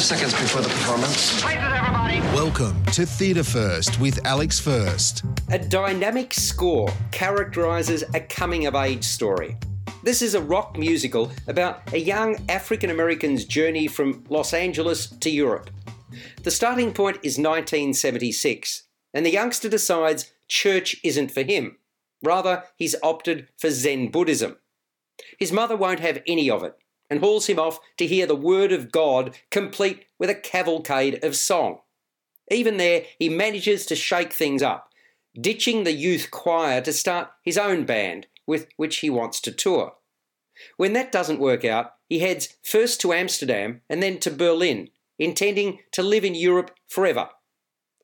[0.00, 1.44] Five seconds before the performance.
[2.34, 5.24] Welcome to Theatre First with Alex First.
[5.50, 9.58] A dynamic score characterises a coming of age story.
[10.02, 15.28] This is a rock musical about a young African American's journey from Los Angeles to
[15.28, 15.68] Europe.
[16.44, 21.76] The starting point is 1976, and the youngster decides church isn't for him.
[22.22, 24.56] Rather, he's opted for Zen Buddhism.
[25.38, 26.74] His mother won't have any of it
[27.10, 31.36] and hauls him off to hear the word of God complete with a cavalcade of
[31.36, 31.80] song.
[32.50, 34.90] Even there, he manages to shake things up,
[35.38, 39.94] ditching the youth choir to start his own band with which he wants to tour.
[40.76, 45.78] When that doesn't work out, he heads first to Amsterdam and then to Berlin, intending
[45.92, 47.28] to live in Europe forever.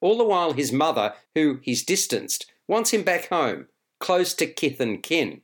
[0.00, 3.66] All the while, his mother, who he's distanced, wants him back home,
[3.98, 5.42] close to kith and kin.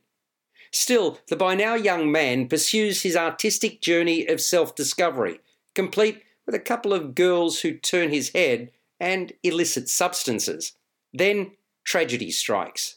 [0.73, 5.39] Still, the by now young man pursues his artistic journey of self discovery,
[5.75, 10.73] complete with a couple of girls who turn his head and illicit substances.
[11.13, 11.51] Then
[11.85, 12.95] tragedy strikes.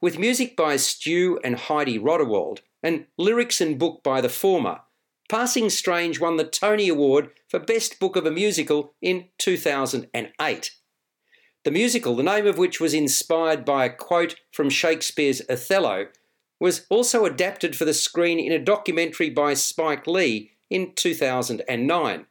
[0.00, 4.80] With music by Stew and Heidi Rodewald, and lyrics and book by the former,
[5.28, 10.70] Passing Strange won the Tony Award for Best Book of a Musical in 2008.
[11.64, 16.08] The musical, the name of which was inspired by a quote from Shakespeare's Othello,
[16.62, 22.26] was also adapted for the screen in a documentary by Spike Lee in 2009.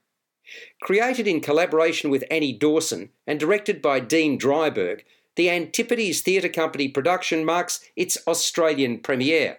[0.82, 5.02] Created in collaboration with Annie Dawson and directed by Dean Dryberg,
[5.36, 9.58] the Antipodes Theatre Company production marks its Australian premiere.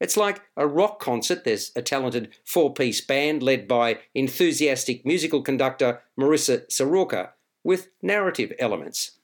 [0.00, 1.44] It's like a rock concert.
[1.44, 8.54] There's a talented four piece band led by enthusiastic musical conductor Marissa Soroka with narrative
[8.58, 9.17] elements.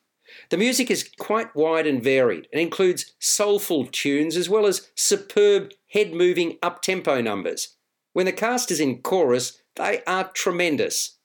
[0.51, 5.73] The music is quite wide and varied and includes soulful tunes as well as superb
[5.89, 7.77] head moving up tempo numbers.
[8.13, 11.19] When the cast is in chorus, they are tremendous.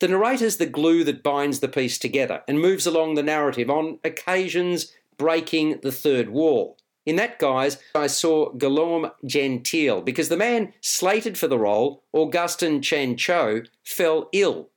[0.00, 3.98] The narrator's the glue that binds the piece together and moves along the narrative, on
[4.04, 6.76] occasions breaking the third wall.
[7.06, 12.80] In that guise, I saw Guillaume Gentile because the man slated for the role, Augustin
[12.80, 14.70] Tchantcho, fell ill.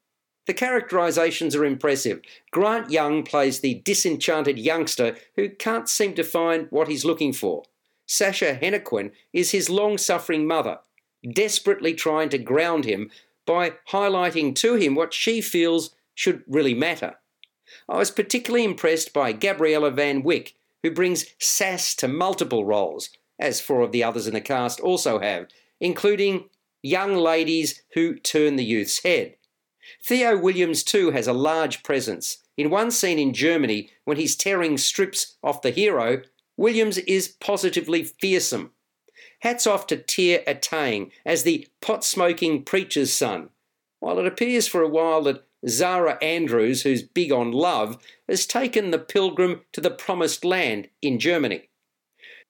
[0.47, 2.21] The characterizations are impressive.
[2.51, 7.63] Grant Young plays the disenchanted youngster who can't seem to find what he's looking for.
[8.05, 10.79] Sasha Hennequin is his long suffering mother,
[11.33, 13.11] desperately trying to ground him
[13.45, 17.15] by highlighting to him what she feels should really matter.
[17.89, 23.59] I was particularly impressed by Gabriella Van Wyck, who brings sass to multiple roles, as
[23.59, 25.47] four of the others in the cast also have,
[25.81, 26.45] including
[26.81, 29.35] young ladies who turn the youth's head.
[30.03, 32.39] Theo Williams, too, has a large presence.
[32.57, 36.21] In one scene in Germany, when he's tearing strips off the hero,
[36.57, 38.71] Williams is positively fearsome.
[39.41, 43.49] Hats off to Tia Atang as the pot smoking preacher's son.
[43.99, 47.97] While it appears for a while that Zara Andrews, who's big on love,
[48.27, 51.69] has taken the pilgrim to the promised land in Germany.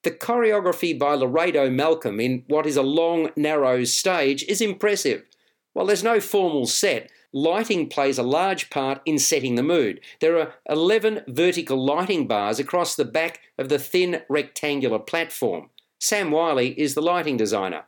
[0.04, 5.24] The choreography by Laredo Malcolm in what is a long, narrow stage is impressive.
[5.72, 10.00] While there's no formal set, lighting plays a large part in setting the mood.
[10.20, 15.70] There are 11 vertical lighting bars across the back of the thin rectangular platform.
[16.00, 17.84] Sam Wiley is the lighting designer.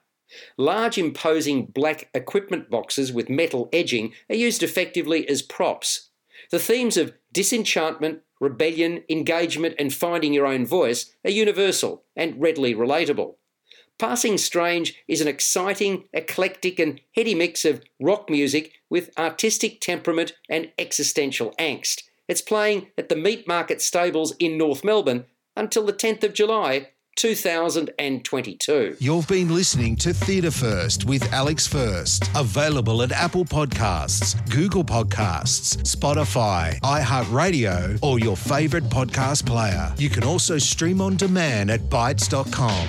[0.56, 6.10] Large imposing black equipment boxes with metal edging are used effectively as props.
[6.50, 12.74] The themes of disenchantment, rebellion, engagement, and finding your own voice are universal and readily
[12.74, 13.34] relatable.
[14.00, 20.32] Passing Strange is an exciting, eclectic, and heady mix of rock music with artistic temperament
[20.48, 22.04] and existential angst.
[22.26, 26.88] It's playing at the Meat Market Stables in North Melbourne until the 10th of July
[27.16, 28.96] 2022.
[29.00, 32.30] You've been listening to Theatre First with Alex First.
[32.34, 39.92] Available at Apple Podcasts, Google Podcasts, Spotify, iHeartRadio, or your favourite podcast player.
[39.98, 42.88] You can also stream on demand at Bytes.com.